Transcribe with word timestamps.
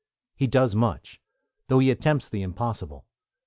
He 0.35 0.47
does 0.47 0.73
much, 0.75 1.21
though 1.67 1.77
he 1.77 1.91
attempts 1.91 2.27
the 2.27 2.41
impossible. 2.41 3.05